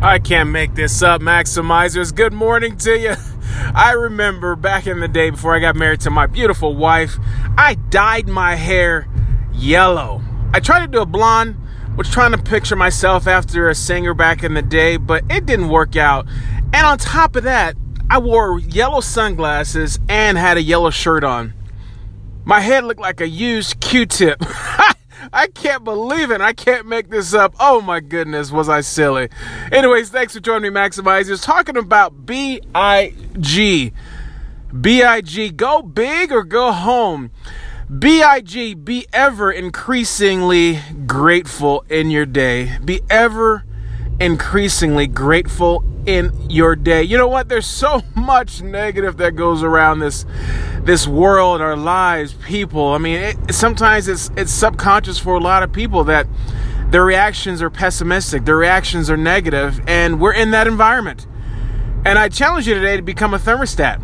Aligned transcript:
I 0.00 0.20
can't 0.20 0.50
make 0.50 0.76
this 0.76 1.02
up, 1.02 1.20
Maximizers. 1.20 2.14
Good 2.14 2.32
morning 2.32 2.76
to 2.78 2.96
you. 2.96 3.14
I 3.74 3.94
remember 3.98 4.54
back 4.54 4.86
in 4.86 5.00
the 5.00 5.08
day 5.08 5.30
before 5.30 5.56
I 5.56 5.58
got 5.58 5.74
married 5.74 6.02
to 6.02 6.10
my 6.10 6.26
beautiful 6.26 6.76
wife, 6.76 7.16
I 7.56 7.74
dyed 7.74 8.28
my 8.28 8.54
hair 8.54 9.08
yellow. 9.52 10.22
I 10.54 10.60
tried 10.60 10.82
to 10.82 10.86
do 10.86 11.00
a 11.00 11.06
blonde, 11.06 11.56
was 11.96 12.08
trying 12.08 12.30
to 12.30 12.38
picture 12.38 12.76
myself 12.76 13.26
after 13.26 13.68
a 13.68 13.74
singer 13.74 14.14
back 14.14 14.44
in 14.44 14.54
the 14.54 14.62
day, 14.62 14.98
but 14.98 15.24
it 15.28 15.46
didn't 15.46 15.68
work 15.68 15.96
out. 15.96 16.28
And 16.72 16.86
on 16.86 16.96
top 16.98 17.34
of 17.34 17.42
that, 17.42 17.74
I 18.08 18.18
wore 18.18 18.60
yellow 18.60 19.00
sunglasses 19.00 19.98
and 20.08 20.38
had 20.38 20.56
a 20.56 20.62
yellow 20.62 20.90
shirt 20.90 21.24
on. 21.24 21.54
My 22.44 22.60
head 22.60 22.84
looked 22.84 23.00
like 23.00 23.20
a 23.20 23.28
used 23.28 23.80
Q 23.80 24.06
tip. 24.06 24.44
I 25.32 25.46
can't 25.48 25.84
believe 25.84 26.30
it. 26.30 26.40
I 26.40 26.52
can't 26.52 26.86
make 26.86 27.10
this 27.10 27.34
up. 27.34 27.54
Oh 27.58 27.80
my 27.80 28.00
goodness, 28.00 28.50
was 28.50 28.68
I 28.68 28.80
silly? 28.80 29.28
Anyways, 29.72 30.10
thanks 30.10 30.34
for 30.34 30.40
joining 30.40 30.72
me, 30.72 30.80
Maximizers. 30.80 31.42
Talking 31.42 31.76
about 31.76 32.26
B-I-G. 32.26 33.92
B-I-G. 34.80 35.50
Go 35.50 35.82
big 35.82 36.32
or 36.32 36.44
go 36.44 36.72
home. 36.72 37.30
B-I-G. 37.98 38.74
Be 38.74 39.06
ever 39.12 39.50
increasingly 39.50 40.80
grateful 41.06 41.84
in 41.88 42.10
your 42.10 42.26
day. 42.26 42.78
Be 42.84 43.00
ever 43.08 43.64
increasingly 44.20 45.06
grateful 45.06 45.84
in 46.06 46.32
your 46.48 46.74
day. 46.74 47.02
You 47.02 47.18
know 47.18 47.28
what? 47.28 47.48
There's 47.48 47.66
so 47.66 48.02
much 48.16 48.62
negative 48.62 49.16
that 49.18 49.36
goes 49.36 49.62
around 49.62 50.00
this 50.00 50.24
this 50.82 51.06
world, 51.06 51.60
our 51.60 51.76
lives, 51.76 52.34
people. 52.46 52.94
I 52.94 52.98
mean, 52.98 53.16
it, 53.16 53.54
sometimes 53.54 54.08
it's 54.08 54.30
it's 54.36 54.52
subconscious 54.52 55.18
for 55.18 55.34
a 55.34 55.40
lot 55.40 55.62
of 55.62 55.72
people 55.72 56.04
that 56.04 56.26
their 56.90 57.04
reactions 57.04 57.60
are 57.60 57.68
pessimistic, 57.68 58.46
their 58.46 58.56
reactions 58.56 59.10
are 59.10 59.16
negative, 59.16 59.80
and 59.86 60.20
we're 60.20 60.32
in 60.32 60.50
that 60.52 60.66
environment. 60.66 61.26
And 62.06 62.18
I 62.18 62.30
challenge 62.30 62.66
you 62.66 62.74
today 62.74 62.96
to 62.96 63.02
become 63.02 63.34
a 63.34 63.38
thermostat, 63.38 64.00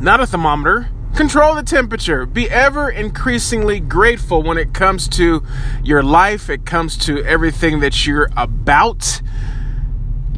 not 0.00 0.20
a 0.20 0.26
thermometer. 0.26 0.90
Control 1.16 1.54
the 1.54 1.62
temperature. 1.62 2.26
Be 2.26 2.50
ever 2.50 2.90
increasingly 2.90 3.80
grateful 3.80 4.42
when 4.42 4.58
it 4.58 4.74
comes 4.74 5.08
to 5.08 5.42
your 5.82 6.02
life, 6.02 6.50
it 6.50 6.66
comes 6.66 6.94
to 7.06 7.24
everything 7.24 7.80
that 7.80 8.06
you're 8.06 8.28
about 8.36 9.22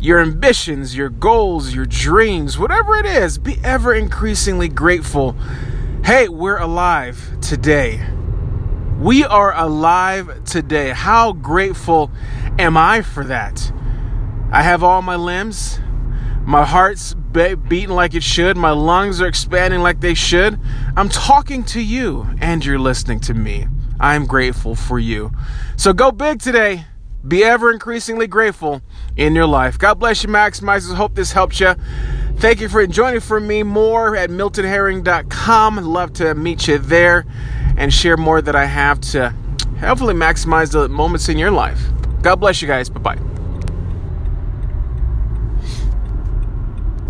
your 0.01 0.21
ambitions, 0.21 0.97
your 0.97 1.09
goals, 1.09 1.75
your 1.75 1.85
dreams, 1.85 2.61
whatever 2.61 2.97
it 2.97 3.07
is, 3.07 3.39
be 3.39 3.59
ever 3.65 3.93
increasingly 3.93 4.69
grateful. 4.69 5.35
Hey, 6.05 6.29
we're 6.29 6.59
alive 6.59 7.29
today. 7.41 8.01
We 9.01 9.25
are 9.25 9.53
alive 9.59 10.45
today. 10.45 10.91
How 10.91 11.33
grateful 11.33 12.13
am 12.57 12.77
I 12.77 13.03
for 13.03 13.25
that? 13.25 13.73
I 14.53 14.63
have 14.63 14.85
all 14.85 15.03
my 15.03 15.17
limbs. 15.17 15.81
My 16.49 16.65
heart's 16.65 17.13
beating 17.13 17.91
like 17.91 18.15
it 18.15 18.23
should. 18.23 18.57
My 18.57 18.71
lungs 18.71 19.21
are 19.21 19.27
expanding 19.27 19.81
like 19.81 20.01
they 20.01 20.15
should. 20.15 20.59
I'm 20.97 21.11
talking 21.11 21.63
to 21.65 21.81
you 21.83 22.27
and 22.41 22.65
you're 22.65 22.79
listening 22.79 23.21
to 23.21 23.35
me. 23.35 23.67
I'm 24.01 24.25
grateful 24.25 24.75
for 24.75 24.99
you. 24.99 25.31
So 25.77 25.93
go 25.93 26.11
big 26.11 26.41
today. 26.41 26.87
Be 27.27 27.45
ever 27.45 27.71
increasingly 27.71 28.29
grateful 28.29 28.81
in 29.15 29.35
your 29.35 29.45
life. 29.45 29.79
God 29.79 29.97
bless 30.01 30.23
you, 30.23 30.31
Maximizers. 30.31 30.95
Hope 30.95 31.15
this 31.15 31.33
helps 31.33 31.61
you. 31.61 31.75
Thank 32.37 32.63
you 32.63 32.71
for 32.71 32.87
joining 32.87 33.21
for 33.21 33.41
me 33.41 33.63
more 33.63 34.17
at 34.17 34.31
miltonherring.com. 34.31 35.77
Love 35.85 36.15
to 36.15 36.35
meet 36.35 36.67
you 36.67 36.79
there 36.79 37.27
and 37.77 37.93
share 37.93 38.17
more 38.17 38.41
that 38.41 38.57
I 38.57 38.65
have 38.65 39.03
to 39.13 39.35
hopefully 39.81 40.15
maximize 40.15 40.73
the 40.73 40.89
moments 40.89 41.29
in 41.29 41.37
your 41.37 41.51
life. 41.51 41.79
God 42.23 42.37
bless 42.37 42.63
you 42.63 42.69
guys. 42.69 42.89
Bye 42.89 43.01
bye. 43.17 43.28